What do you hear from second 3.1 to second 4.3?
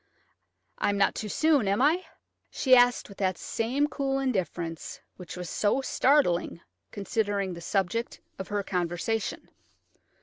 that same cool